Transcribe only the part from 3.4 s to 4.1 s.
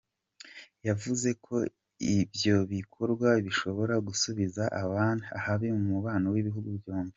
bishobora